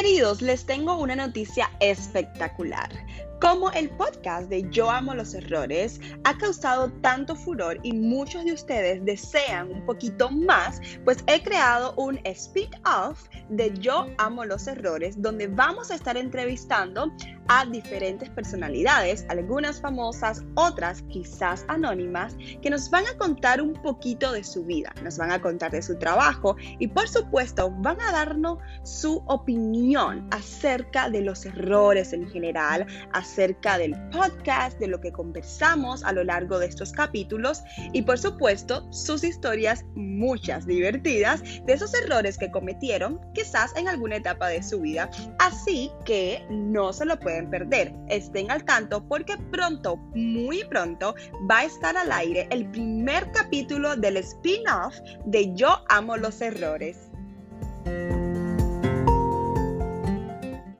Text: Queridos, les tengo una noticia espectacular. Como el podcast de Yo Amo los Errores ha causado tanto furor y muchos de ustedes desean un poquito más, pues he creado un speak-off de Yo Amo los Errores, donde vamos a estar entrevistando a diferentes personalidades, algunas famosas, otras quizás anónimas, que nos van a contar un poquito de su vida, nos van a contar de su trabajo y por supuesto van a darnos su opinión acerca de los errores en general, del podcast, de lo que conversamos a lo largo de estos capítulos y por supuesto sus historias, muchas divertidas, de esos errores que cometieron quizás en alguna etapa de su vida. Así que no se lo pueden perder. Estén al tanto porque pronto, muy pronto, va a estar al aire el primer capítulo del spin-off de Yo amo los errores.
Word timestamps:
Queridos, 0.00 0.40
les 0.40 0.64
tengo 0.64 0.96
una 0.96 1.14
noticia 1.14 1.70
espectacular. 1.78 2.88
Como 3.40 3.70
el 3.70 3.88
podcast 3.88 4.50
de 4.50 4.68
Yo 4.70 4.90
Amo 4.90 5.14
los 5.14 5.32
Errores 5.32 5.98
ha 6.24 6.36
causado 6.36 6.92
tanto 7.00 7.34
furor 7.34 7.78
y 7.82 7.94
muchos 7.94 8.44
de 8.44 8.52
ustedes 8.52 9.02
desean 9.06 9.70
un 9.72 9.86
poquito 9.86 10.28
más, 10.30 10.78
pues 11.06 11.24
he 11.26 11.42
creado 11.42 11.94
un 11.96 12.20
speak-off 12.34 13.28
de 13.48 13.72
Yo 13.78 14.08
Amo 14.18 14.44
los 14.44 14.66
Errores, 14.66 15.22
donde 15.22 15.46
vamos 15.46 15.90
a 15.90 15.94
estar 15.94 16.18
entrevistando 16.18 17.10
a 17.48 17.64
diferentes 17.64 18.28
personalidades, 18.28 19.26
algunas 19.28 19.80
famosas, 19.80 20.44
otras 20.54 21.02
quizás 21.08 21.64
anónimas, 21.66 22.36
que 22.62 22.70
nos 22.70 22.90
van 22.90 23.06
a 23.06 23.18
contar 23.18 23.60
un 23.60 23.72
poquito 23.72 24.32
de 24.32 24.44
su 24.44 24.64
vida, 24.64 24.92
nos 25.02 25.18
van 25.18 25.32
a 25.32 25.40
contar 25.40 25.72
de 25.72 25.82
su 25.82 25.98
trabajo 25.98 26.56
y 26.78 26.86
por 26.86 27.08
supuesto 27.08 27.70
van 27.78 28.00
a 28.02 28.12
darnos 28.12 28.58
su 28.84 29.24
opinión 29.26 30.28
acerca 30.30 31.10
de 31.10 31.22
los 31.22 31.44
errores 31.44 32.12
en 32.12 32.28
general, 32.28 32.86
del 33.36 33.94
podcast, 34.10 34.78
de 34.78 34.88
lo 34.88 35.00
que 35.00 35.12
conversamos 35.12 36.02
a 36.04 36.12
lo 36.12 36.24
largo 36.24 36.58
de 36.58 36.66
estos 36.66 36.92
capítulos 36.92 37.62
y 37.92 38.02
por 38.02 38.18
supuesto 38.18 38.86
sus 38.92 39.22
historias, 39.24 39.84
muchas 39.94 40.66
divertidas, 40.66 41.42
de 41.64 41.72
esos 41.72 41.94
errores 41.94 42.36
que 42.36 42.50
cometieron 42.50 43.20
quizás 43.32 43.74
en 43.76 43.88
alguna 43.88 44.16
etapa 44.16 44.48
de 44.48 44.62
su 44.62 44.80
vida. 44.80 45.10
Así 45.38 45.90
que 46.04 46.44
no 46.50 46.92
se 46.92 47.04
lo 47.04 47.18
pueden 47.18 47.48
perder. 47.50 47.94
Estén 48.08 48.50
al 48.50 48.64
tanto 48.64 49.06
porque 49.08 49.36
pronto, 49.50 49.96
muy 50.14 50.64
pronto, 50.64 51.14
va 51.50 51.58
a 51.58 51.64
estar 51.64 51.96
al 51.96 52.10
aire 52.12 52.48
el 52.50 52.68
primer 52.70 53.30
capítulo 53.32 53.96
del 53.96 54.16
spin-off 54.18 54.98
de 55.26 55.54
Yo 55.54 55.84
amo 55.88 56.16
los 56.16 56.40
errores. 56.40 57.10